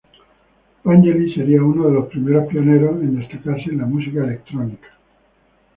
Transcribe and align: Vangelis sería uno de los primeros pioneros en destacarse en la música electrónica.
Vangelis 0.83 1.35
sería 1.35 1.61
uno 1.61 1.85
de 1.85 1.91
los 1.93 2.07
primeros 2.09 2.47
pioneros 2.47 2.99
en 3.03 3.19
destacarse 3.19 3.69
en 3.69 3.77
la 3.77 3.85
música 3.85 4.23
electrónica. 4.23 4.87